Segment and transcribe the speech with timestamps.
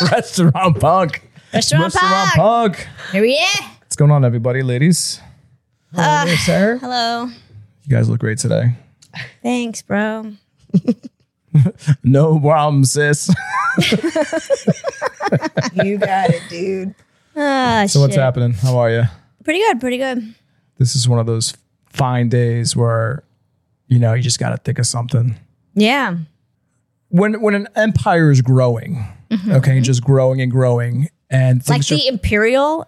[0.12, 1.28] Restaurant Punk.
[1.52, 2.76] Restaurant, Restaurant Punk.
[2.76, 2.88] Punk.
[3.12, 3.66] Here we are.
[3.80, 5.20] What's going on, everybody, ladies?
[5.94, 6.78] Hello there, sir.
[6.78, 7.24] Hello.
[7.84, 8.74] You guys look great today.
[9.42, 10.32] Thanks, bro.
[12.04, 13.30] No problem, sis.
[15.72, 16.94] You got it, dude.
[17.34, 18.52] Ah, So what's happening?
[18.52, 19.04] How are you?
[19.42, 19.80] Pretty good.
[19.80, 20.34] Pretty good.
[20.78, 21.54] This is one of those
[21.88, 23.22] fine days where,
[23.88, 25.36] you know, you just got to think of something.
[25.74, 26.16] Yeah.
[27.08, 29.04] When when an empire is growing,
[29.48, 31.70] okay, just growing and growing, and Mm-hmm.
[31.72, 32.86] Like the just, Imperial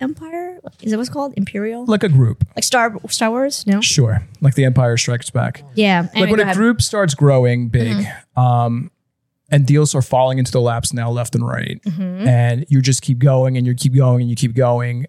[0.00, 0.58] Empire.
[0.82, 1.84] Is that what's called Imperial?
[1.86, 3.66] like a group, Like Star Star Wars?
[3.66, 3.80] No.
[3.80, 5.62] sure, like the Empire Strikes Back.
[5.74, 6.02] Yeah.
[6.02, 6.54] like Anyway, when a ahead.
[6.54, 6.60] Mm-hmm.
[6.62, 8.90] group starts growing big um
[9.50, 12.26] and deals are falling into the laps now left and right Mm-hmm.
[12.26, 15.06] and you just keep going and you keep going and you keep going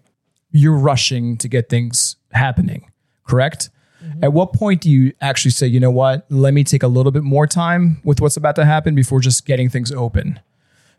[0.50, 2.90] you're rushing to get things happening
[3.26, 3.70] correct
[4.06, 4.24] Mm-hmm.
[4.24, 7.12] at what point do you actually say you know what let me take a little
[7.12, 10.38] bit more time with what's about to happen before just getting things open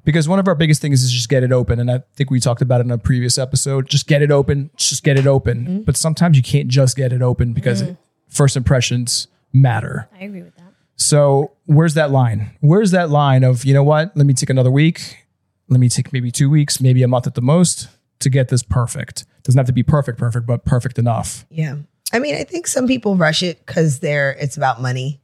[0.03, 2.39] because one of our biggest things is just get it open and i think we
[2.39, 5.57] talked about it in a previous episode just get it open just get it open
[5.65, 5.81] Mm-hmm.
[5.81, 7.83] but sometimes you can't just get it open because
[8.27, 10.73] first impressions matter I agree with that.
[10.95, 12.51] so where's that line?
[12.61, 14.15] Where's that line of, you know what?
[14.15, 15.25] Let me take another week.
[15.69, 18.63] Let me take maybe two weeks, maybe a month at the most to get this
[18.63, 19.25] perfect.
[19.43, 21.45] Doesn't have to be perfect, perfect, but perfect enough.
[21.49, 21.77] Yeah.
[22.13, 25.19] I mean, I think some people rush it because they're it's about money.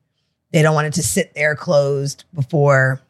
[0.52, 3.02] They don't want it to sit there closed before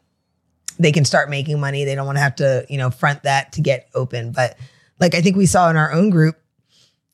[0.78, 1.84] they can start making money.
[1.84, 4.32] They don't want to have to, you know, front that to get open.
[4.32, 4.56] But
[5.00, 6.36] like I think we saw in our own group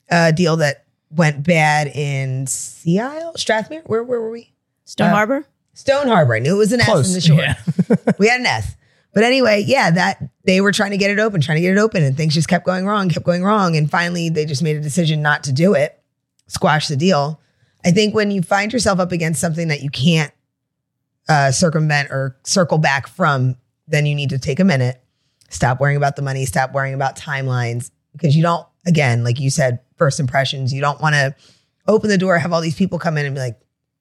[0.08, 3.82] a deal that went bad in Sea Isle, Strathmere.
[3.86, 4.52] Where where were we?
[4.84, 5.46] Stone Uh, Harbor.
[5.74, 6.34] Stone Harbor.
[6.34, 7.40] I knew it was an S in the short.
[7.40, 8.12] Yeah.
[8.18, 8.74] we had an S.
[9.12, 11.78] But anyway, yeah, that they were trying to get it open, trying to get it
[11.80, 13.76] open, and things just kept going wrong, kept going wrong.
[13.76, 15.99] And finally, they just made a decision not to do it,
[16.50, 17.40] squash the deal.
[17.84, 20.32] I think when you find yourself up against something that you can't
[21.28, 23.56] uh, circumvent or circle back from,
[23.86, 25.00] then you need to take a minute,
[25.48, 29.48] stop worrying about the money, stop worrying about timelines, because you don't, again, like you
[29.48, 31.34] said, first impressions, you don't want to
[31.86, 33.58] open the door, have all these people come in and be like,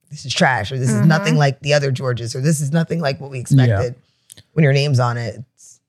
[0.10, 3.00] this is trash, or this is nothing like the other Georges, or this is nothing
[3.00, 3.96] like what we expected
[4.54, 5.44] when your name's on it.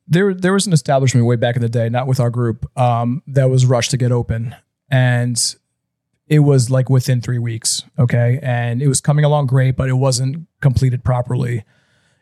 [0.06, 3.22] There, there was an establishment way back in the day, not with our group, um,
[3.28, 4.54] that was rushed to get open.
[4.90, 5.54] And
[6.30, 7.82] it was like within three weeks.
[7.98, 8.38] Okay.
[8.40, 11.64] And it was coming along great, but it wasn't completed properly.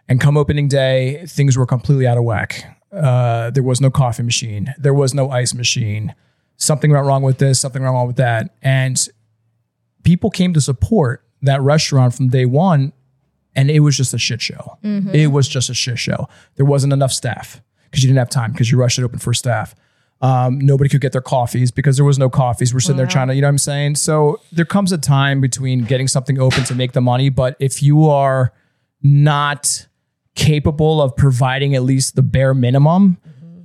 [0.09, 2.79] And come opening day, things were completely out of whack.
[2.91, 4.75] Uh, there was no coffee machine.
[4.79, 6.15] There was no ice machine.
[6.57, 8.57] Something went wrong with this, something went wrong with that.
[8.63, 8.99] And
[10.05, 12.95] people came to support that restaurant from day one.
[13.55, 14.79] And it was just a shit show.
[15.15, 16.29] It was just a shit show.
[16.57, 19.35] There wasn't enough staff because you didn't have time because you rushed it open for
[19.35, 19.75] staff.
[20.21, 22.75] Um, nobody could get their coffees because there was no coffees.
[22.75, 23.95] We're sitting there trying to, you know what I'm saying?
[23.97, 27.29] So there comes a time between getting something open to make the money.
[27.29, 28.53] But if you are
[29.01, 29.87] not
[30.35, 33.19] capable of providing at least the bare minimum,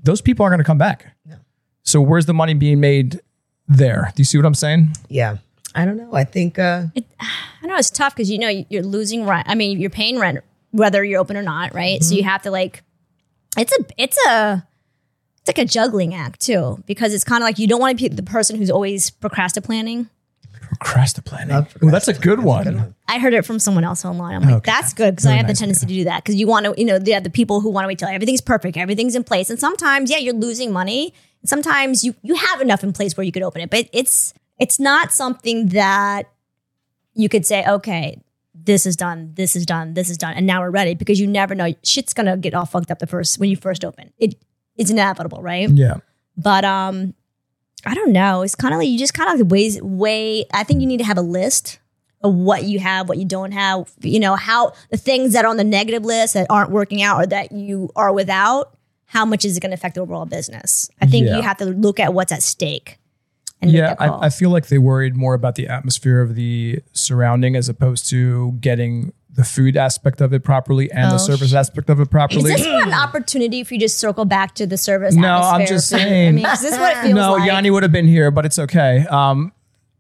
[0.04, 1.08] those people aren't going to come back.
[1.82, 3.20] So where's the money being made
[3.68, 4.12] there?
[4.16, 4.94] Do you see what I'm saying?
[5.10, 5.38] yeah.
[5.76, 6.14] I don't know.
[6.14, 6.84] I think uh,
[7.20, 9.48] I know it's tough because you know you're losing rent.
[9.50, 10.40] I mean, you're paying rent
[10.70, 12.04] whether you're open or not, right?
[12.04, 12.84] So you have to like,
[13.58, 14.68] it's a, it's a,
[15.46, 18.02] it's like a juggling act too because it's kind of like you don't want to
[18.10, 20.10] be the person who's always procrastinating.
[20.62, 21.50] Procrastinating.
[21.50, 22.96] Love Ooh, that's a good one.
[23.10, 24.36] I heard it from someone else online.
[24.36, 24.72] I'm like, Okay.
[24.72, 26.66] that's good because I Very have the nice tendency to do that because you want
[26.66, 29.16] to, you know, they have the people who want to wait till everything's perfect, everything's
[29.16, 31.14] in place, and sometimes, yeah, you're losing money.
[31.46, 34.80] Sometimes you you have enough in place where you could open it, but it's it's
[34.80, 36.30] not something that
[37.16, 38.22] you could say, okay,
[38.56, 41.28] this is done, this is done, this is done, and now we're ready because you
[41.28, 41.74] never know.
[41.84, 44.14] Shit's gonna get all fucked up the first when you first open.
[44.18, 44.36] It
[44.78, 45.70] it's inevitable, right?
[45.70, 45.96] Yeah.
[46.38, 47.14] But um,
[47.86, 48.42] I don't know.
[48.42, 50.46] It's kind of like you just kind of ways way.
[50.54, 51.80] I think you need to have a list
[52.22, 53.92] of what you have, what you don't have.
[54.02, 57.22] You know how the things that are on the negative list that aren't working out
[57.22, 58.78] or that you are without.
[59.06, 60.90] How much is it going to affect the overall business?
[61.02, 61.36] I think Yeah.
[61.36, 62.98] you have to look at what's at stake.
[63.62, 63.96] And Yeah.
[64.00, 68.10] I, I feel like they worried more about the atmosphere of the surrounding as opposed
[68.10, 72.10] to getting the food aspect of it properly and the Oh, service aspect of it
[72.12, 72.52] properly.
[72.54, 75.16] Is this an opportunity for you to circle back to the service?
[75.16, 76.00] No, I'm just food?
[76.02, 76.36] I saying.
[76.36, 77.48] mean, 'cause this what it feels no, like.
[77.48, 79.06] Yanni would have been here, but it's okay.
[79.10, 79.52] Um,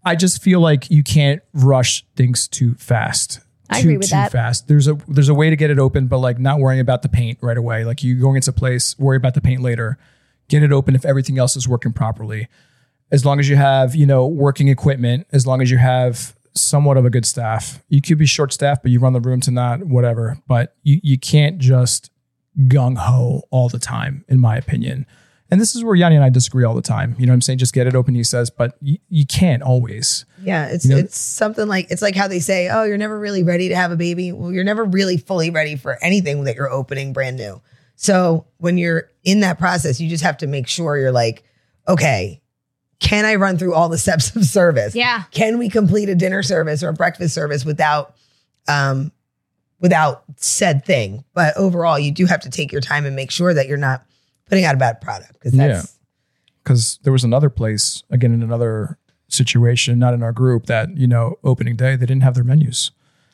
[0.06, 3.40] I just feel like you can't rush things too fast.
[3.70, 4.32] I too, agree with too that.
[4.32, 4.68] fast.
[4.68, 7.10] There's a there's a way to get it open, but like not worrying about the
[7.10, 7.86] paint right away.
[7.86, 9.98] Like you going into place, worry about the paint later.
[10.50, 12.50] Get it open if everything else is working properly.
[13.12, 16.98] As long as you have, you know, working equipment, as long as you have somewhat
[16.98, 17.84] of a good staff.
[17.90, 20.38] You could be short staffed, but you run the room to not whatever.
[20.48, 22.10] But you you can't just
[22.68, 25.06] gung ho all the time, in my opinion.
[25.52, 27.16] And this is where Yanni and I disagree all the time.
[27.20, 27.60] You know what I'm saying?
[27.60, 30.26] Just get it open, he says, but you, you can't always.
[30.42, 33.20] Yeah, it's You know- it's something like it's like how they say, "Oh, you're never
[33.20, 36.56] really ready to have a baby." Well, you're never really fully ready for anything that
[36.56, 37.62] you're opening brand new.
[37.96, 41.44] So when you're in that process, you just have to make sure you're like,
[41.88, 42.42] okay,
[43.04, 44.96] can I run through all the steps of service?
[44.96, 45.24] Yeah.
[45.32, 48.16] Can we complete a dinner service or a breakfast service without
[48.68, 49.12] um
[49.80, 51.24] without said thing?
[51.34, 54.04] But overall, you do have to take your time and make sure that you're not
[54.48, 56.00] putting out a bad product because that's
[56.64, 58.98] because there was another place again in another
[59.28, 62.92] situation, not in our group, that you know opening day they didn't have their menus.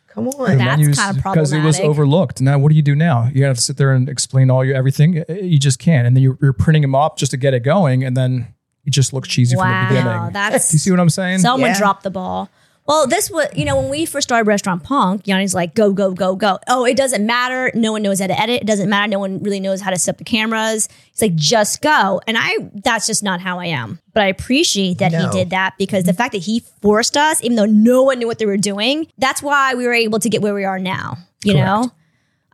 [0.07, 0.57] come Their on.
[0.57, 1.33] That's menus kinda problematic.
[1.33, 2.41] because it was overlooked.
[2.41, 3.29] Now, what do you do now?
[3.33, 5.23] You have to sit there and explain all your everything.
[5.29, 8.03] You just can't, and then you're, you're printing them up just to get it going,
[8.03, 8.53] and then
[8.85, 10.29] it just looks cheesy from the Wow, beginning.
[10.33, 11.39] that's do you see what I'm saying?
[11.39, 11.77] Someone Yeah.
[11.77, 12.49] dropped the ball.
[12.87, 16.11] Well, this was, you know, when we first started Restaurant Punk, Yanni's like, go, go,
[16.11, 16.57] go, go.
[16.67, 17.69] Oh, it doesn't matter.
[17.75, 18.63] No one knows how to edit.
[18.63, 19.07] It doesn't matter.
[19.11, 20.89] No one really knows how to set up the cameras.
[21.11, 22.19] He's like, just go.
[22.25, 23.99] And I, that's just not how I am.
[24.15, 25.29] But I appreciate that No.
[25.29, 28.25] he did that because the fact that he forced us, even though no one knew
[28.27, 31.19] what they were doing, that's why we were able to get where we are now,
[31.43, 31.91] you know?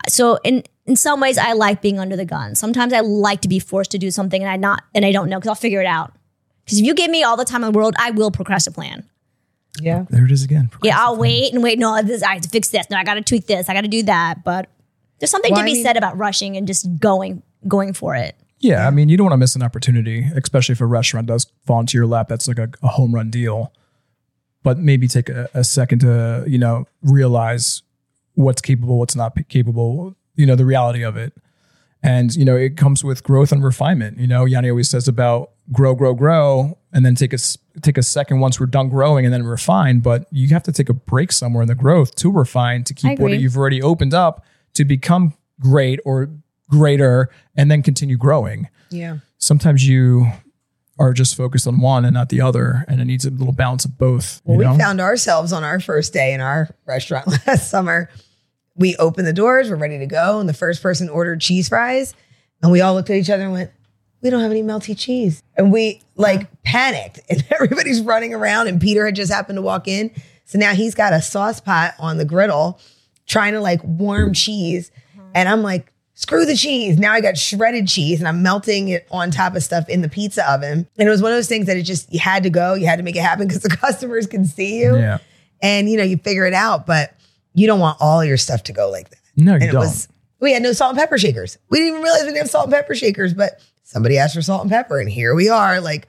[0.10, 2.56] So in, in some ways, I like being under the gun.
[2.56, 5.30] Sometimes I like to be forced to do something and I not, and I don't
[5.30, 6.14] know because I'll figure it out.
[6.64, 8.80] Because if you give me all the time in the world, I will procrastinate a
[8.80, 9.10] plan.
[9.82, 10.06] Yeah.
[10.10, 10.70] there it is again.
[10.84, 11.78] Yeah, I'll wait and wait.
[11.80, 12.90] No, this, I have to fix this.
[12.90, 13.68] No, I got to tweak this.
[13.68, 14.44] I got to do that.
[14.44, 14.70] But
[15.20, 18.16] there's something Well, to I be mean- said about rushing and just going going for
[18.16, 18.36] it.
[18.60, 21.46] Yeah, I mean, you don't want to miss an opportunity, especially if a restaurant does
[21.66, 22.30] fall into your lap.
[22.30, 23.74] That's like a, a home run deal.
[24.64, 27.84] But maybe take a, a second to, you know, realize
[28.36, 31.34] what's capable, what's not p- capable, you know, the reality of it.
[32.04, 34.20] And, you know, it comes with growth and refinement.
[34.20, 37.38] You know, Yanni always says about grow, grow, grow, and then take a,
[37.82, 40.02] take a second once we're done growing and then refine.
[40.02, 43.18] But you have to take a break somewhere in the growth to refine, to keep
[43.20, 44.46] what you've already opened up
[44.76, 46.30] to become great or
[46.70, 49.18] greater and then continue growing Yeah.
[49.38, 50.28] sometimes you
[51.00, 53.84] are just focused on one and not the other, and it needs a little balance
[53.84, 54.42] of both.
[54.46, 54.72] Well, you know?
[54.74, 58.10] we found ourselves on our first day in our restaurant last summer.
[58.76, 62.14] We opened the doors, we're ready to go, and the first person ordered cheese fries,
[62.62, 63.72] and we all looked at each other and went,
[64.22, 68.82] "We don't have any melty cheese," and we like panicked, and everybody's running around, and
[68.82, 70.12] Peter had just happened to walk in,
[70.46, 72.80] so now he's got a sauce pot on the griddle,
[73.26, 75.28] trying to like warm cheese, uh-huh.
[75.36, 75.92] and I'm like.
[76.18, 76.98] Screw the cheese.
[76.98, 80.08] Now I got shredded cheese and I'm melting it on top of stuff in the
[80.08, 80.88] pizza oven.
[80.98, 82.86] And it was one of those things that it just, you had to go, you
[82.86, 85.18] had to make it happen because the customers can see you yeah,
[85.62, 87.16] and you know you figure it out but
[87.56, 89.82] you don't want all your stuff to go like that no, you and it don't.
[89.82, 90.08] was
[90.40, 92.66] we had no salt and pepper shakers we didn't even realize we didn't have salt
[92.66, 96.08] and pepper shakers but somebody asked for salt and pepper and here we are like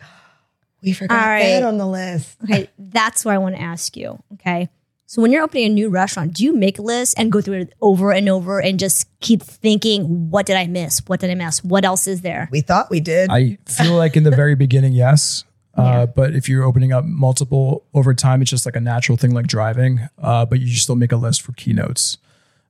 [0.83, 1.43] we forgot All right.
[1.43, 4.23] that on the list Okay, that's what I want to ask you.
[4.35, 4.69] Okay.
[5.07, 7.61] So when you're opening a new restaurant, do you make a list and go through
[7.61, 11.01] it over and over and just keep thinking, what did I miss?
[11.07, 11.63] What did I miss?
[11.65, 12.49] What else is there?
[12.51, 15.45] we thought we did I feel like in the very beginning, yes.
[15.77, 16.07] Uh, Yeah.
[16.07, 19.47] But if you're opening up multiple over time, it's just like a natural thing, like
[19.47, 20.09] driving.
[20.19, 22.19] Uh, but you still make a list for keynotes.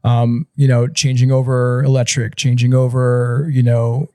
[0.04, 4.08] Um, you know, changing over electric, changing over, you know,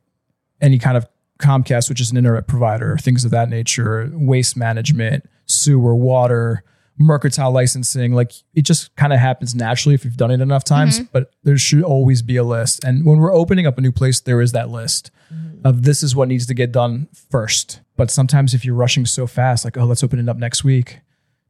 [0.62, 1.08] any kind of
[1.40, 6.64] Comcast, which is an internet provider, things of that nature, waste management, sewer, water,
[7.00, 8.14] mercantile licensing.
[8.14, 11.58] Like it just kind of happens naturally if you've done it enough times, but there
[11.58, 12.84] should always be a list.
[12.84, 15.10] And when we're opening up a new place, there is that list
[15.64, 17.82] of this is what needs to get done first.
[17.96, 21.00] But sometimes if you're rushing so fast, like, oh, let's open it up next week,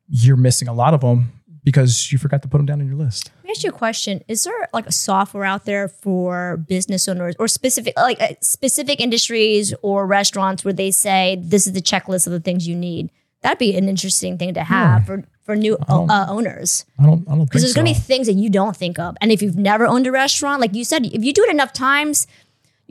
[0.08, 1.32] you're missing a lot of them
[1.64, 3.32] because you forgot to put them down on your list.
[3.38, 4.24] Let me ask you a question.
[4.28, 9.00] Is there like a software out there for business owners or specific like uh, specific
[9.00, 13.12] industries or restaurants where they say this is the checklist of the things you need?
[13.42, 17.32] That'd be an interesting thing to have for for new uh, owners I don't, I
[17.32, 17.82] don't think because there's so.
[17.82, 19.18] going to be things that you don't think of.
[19.22, 21.74] And if you've never owned a restaurant, like you said, if you do it enough
[21.74, 22.28] times,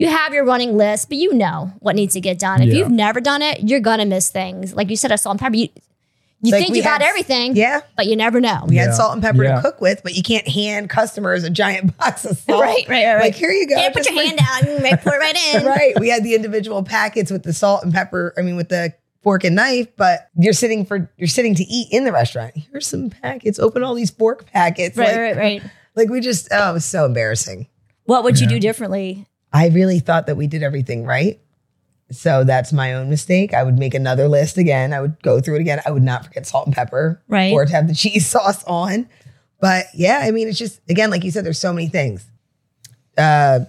[0.01, 2.61] you have your running list, but you know what needs to get done.
[2.61, 2.75] If Yeah.
[2.79, 4.73] you've never done it, you're gonna miss things.
[4.75, 5.55] Like you said, a salt and pepper.
[5.55, 5.69] You,
[6.43, 8.65] you Like think we you got everything, yeah but you never know.
[8.67, 8.85] we Yeah.
[8.87, 9.57] had salt and pepper Yeah.
[9.57, 13.05] to cook with but you can't hand customers a giant box of salt Right, right,
[13.05, 13.21] right, right.
[13.21, 15.37] like here you go Can't put your bring- hand out and right, pour it right
[15.55, 15.65] in.
[15.77, 15.99] right.
[15.99, 18.33] We had the individual packets with the salt and pepper.
[18.37, 19.89] I mean, with the fork and knife.
[19.97, 22.53] But you're sitting for you're sitting to eat in the restaurant.
[22.55, 23.59] Here's some packets.
[23.59, 24.97] Open all these fork packets.
[24.97, 25.63] Right, like, right, right.
[25.95, 27.67] like we just oh, it was so embarrassing.
[28.05, 29.27] What would you do differently?
[29.53, 31.39] I really thought that we did everything right.
[32.11, 33.53] So that's my own mistake.
[33.53, 34.91] I would make another list again.
[34.93, 35.81] I would go through it again.
[35.85, 37.53] I would not forget salt and pepper, Right.
[37.53, 39.07] Or to have the cheese sauce on.
[39.61, 42.25] But yeah, I mean, it's just again, like you said, there's so many things.
[43.17, 43.61] Uh,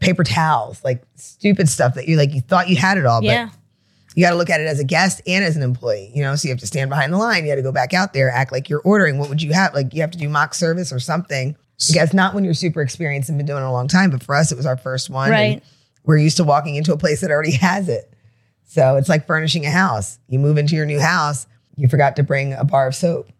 [0.00, 2.34] paper towels, like stupid stuff that you like.
[2.34, 3.46] You thought you had it all, Yeah.
[3.46, 6.10] but you got to look at it as a guest and as an employee.
[6.14, 7.44] You know, so you have to stand behind the line.
[7.44, 9.18] You got to go back out there, act like you're ordering.
[9.18, 9.74] What would you have?
[9.74, 11.56] Like you have to do mock service or something.
[11.88, 14.22] I guess not when you're super experienced and been doing it a long time, but
[14.22, 15.24] for us, it was our first one.
[15.26, 15.62] and Right.
[16.04, 18.12] we're used to walking into a place that already has it.
[18.64, 20.18] So it's like furnishing a house.
[20.28, 21.46] You move into your new house,
[21.76, 23.30] you forgot to bring a bar of soap.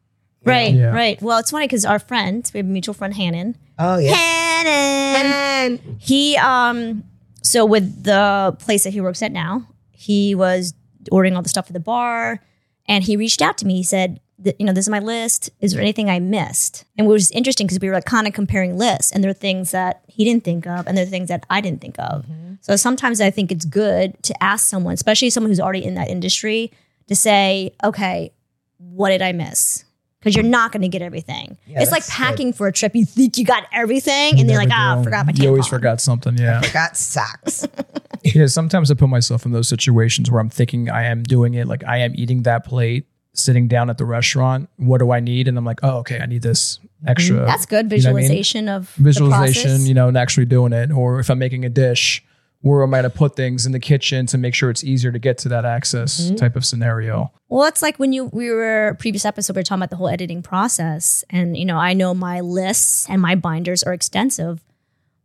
[0.45, 0.87] Right, Yeah.
[0.95, 1.21] right.
[1.21, 3.57] Well, it's funny because our friend, we have a mutual friend, Hannon.
[3.79, 4.15] Oh yeah.
[4.15, 5.79] Hannon.
[5.81, 7.05] And He um
[7.43, 10.73] so with the place that he works at now, he was
[11.11, 12.41] ordering all the stuff for the bar
[12.89, 13.77] and he reached out to me.
[13.77, 15.51] He said, th- you know, this is my list.
[15.61, 16.85] Is there anything I missed?
[16.97, 19.35] And it was interesting because we were like kind of comparing lists and there are
[19.35, 22.27] things that he didn't think of and there are things that I didn't think of.
[22.63, 26.09] So sometimes I think it's good to ask someone, especially someone who's already in that
[26.09, 26.71] industry,
[27.09, 28.33] to say, okay,
[28.79, 29.85] what did I miss?
[30.21, 31.57] Because you're not going to get everything.
[31.67, 32.95] Yeah, it's like that's packing for a trip.
[32.95, 35.43] You think you got everything, and then you're like, ah, Never I forgot my tampon.
[35.43, 36.37] You always forgot something.
[36.37, 36.61] Yeah.
[36.73, 37.67] got socks.
[38.23, 41.67] Yeah, sometimes I put myself in those situations where I'm thinking I am doing it,
[41.67, 44.69] like I am eating that plate, sitting down at the restaurant.
[44.77, 45.49] What do I need?
[45.49, 47.37] And I'm like, oh, okay, I need this extra.
[47.37, 47.47] Mm-hmm.
[47.47, 48.23] That's good You know I mean?
[48.23, 50.91] visualization of Visualization, you know, and actually doing it.
[50.91, 52.25] Or if I'm making a dish,
[52.63, 55.13] where am I going to put things in the kitchen to make sure it's easier
[55.13, 56.35] to get to that access Mm-hmm.
[56.37, 57.33] type of scenario?
[57.49, 60.09] Well, it's like when you we were previous episode we were talking about the whole
[60.09, 64.63] editing process, and you know I know my lists and my binders are extensive,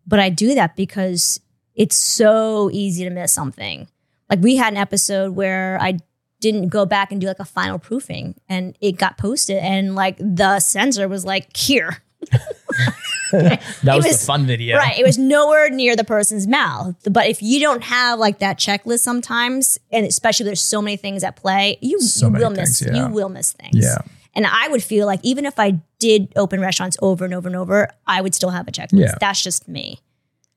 [0.08, 1.40] but I do that because
[1.76, 3.88] it's so easy to miss something.
[4.30, 5.98] Like we had an episode where I
[6.52, 10.18] didn't go back and do like a final proofing, and it got posted, and like
[10.20, 11.98] the censor was like, "Here."
[13.32, 14.78] That was, was- the fun video.
[14.78, 14.98] Right.
[14.98, 16.96] It was nowhere near the person's mouth.
[17.10, 21.24] But if you don't have like that checklist sometimes, and especially there's so many things
[21.24, 23.08] at play, you, So you will miss things, yeah.
[23.08, 23.76] you will miss things.
[23.84, 23.98] Yeah.
[24.36, 27.56] And I would feel like even if I did open restaurants over and over and
[27.56, 29.00] over, I would still have a checklist.
[29.00, 29.16] Yeah.
[29.20, 30.00] That's just me.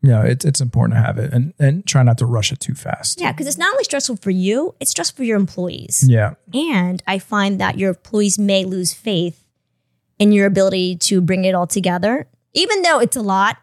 [0.08, 2.74] Yeah, it's it's important to have it and and try not to rush it too
[2.74, 3.20] fast.
[3.20, 6.02] Yeah, because it's not only stressful for you, it's stressful for your employees.
[6.06, 6.34] Yeah.
[6.54, 9.44] And I find that your employees may lose faith
[10.18, 13.58] in your ability to bring it all together, even though it's a lot,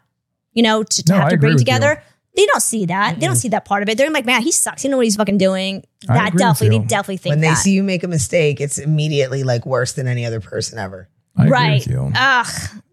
[0.52, 2.02] you know, to, to No, have I to bring with together.
[2.36, 3.18] They don't see that.
[3.18, 3.96] They don't see that part of it.
[3.96, 4.84] They're like, man, he sucks.
[4.84, 5.84] You know what he's fucking doing.
[6.06, 7.54] That definitely, they definitely think when they that.
[7.56, 11.08] see you make a mistake, it's immediately like worse than any other person ever.
[11.36, 11.74] I agree right.
[11.74, 12.12] with you.
[12.14, 12.46] Ugh.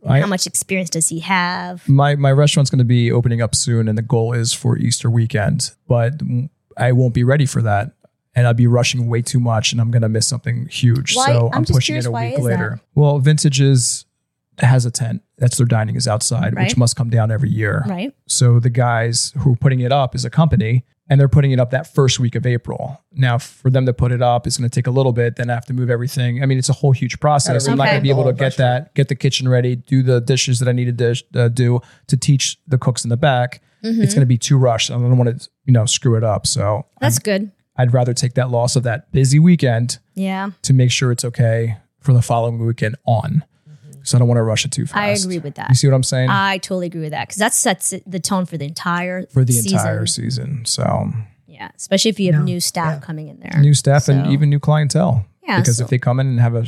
[0.06, 1.88] I- how much experience does he have?
[1.88, 5.10] my my restaurant's going to be opening up soon and the goal is for easter
[5.10, 6.14] weekend but
[6.78, 7.92] i won't be ready for that
[8.36, 11.28] and i'll be rushing way too much and i'm going to miss something huge Why-
[11.28, 14.06] so I'm i'm, pushing curious, it a week later well vintage is
[14.60, 16.66] has a tent that's their dining is outside Right.
[16.68, 18.14] which must come down every year Right.
[18.28, 21.60] so the guys who are putting it up is a company and they're putting it
[21.60, 23.02] up that first week of April.
[23.12, 25.36] Now, for them to put it up, it's going to take a little bit.
[25.36, 26.42] Then I have to move everything.
[26.42, 27.68] I mean, it's a whole huge process.
[27.68, 30.22] I'm not going to be able to get that, get the kitchen ready, do the
[30.22, 33.62] dishes that I need to dish, uh, do to teach the cooks in the back.
[33.84, 34.02] Mm-hmm.
[34.02, 34.90] It's going to be too rushed.
[34.92, 36.48] I don't want to, you know, screw it up.
[36.48, 37.52] So That's good.
[37.76, 40.52] I'd rather take that loss of that busy weekend Yeah.
[40.62, 43.44] to make sure it's okay for the following weekend on.
[44.04, 44.98] So I don't want to rush it too fast.
[44.98, 45.70] I agree with that.
[45.70, 46.30] You see what I'm saying?
[46.30, 49.54] I totally agree with that because that sets the tone for the entire for the
[49.54, 49.78] season.
[49.78, 50.66] entire season.
[50.66, 51.12] So
[51.48, 52.46] Yeah, especially if you have No.
[52.46, 53.00] new staff Yeah.
[53.06, 53.60] coming in there.
[53.62, 55.26] new staff and even new clientele.
[55.48, 56.66] Yeah, because so- if they come in and have a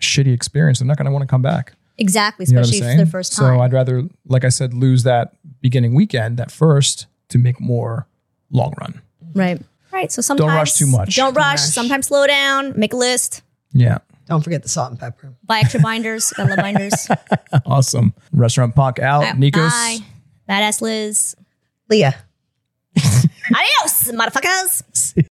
[0.00, 1.72] shitty experience, they're not going to want to come back.
[1.98, 2.98] exactly, You know what I'm especially saying?
[2.98, 3.56] for the first time.
[3.56, 8.06] So I'd rather, like I said, lose that beginning weekend, that first, to make more
[8.50, 9.00] long run.
[9.34, 9.60] right,
[9.92, 10.12] right.
[10.12, 11.16] So sometimes don't rush too much.
[11.16, 11.60] Don't rush.
[11.60, 11.60] rush.
[11.62, 12.74] Sometimes slow down.
[12.78, 13.42] Make a list.
[13.72, 15.34] Yeah, Don't forget the salt and pepper.
[15.44, 16.32] Buy extra binders.
[16.32, 17.08] Got love binders.
[17.66, 18.12] awesome.
[18.32, 19.22] Restaurant Punk out.
[19.36, 19.68] Nikos.
[19.70, 19.98] Bye.
[20.48, 21.36] Badass Liz.
[21.88, 22.14] Leah.
[22.96, 24.82] Adios, motherfuckers.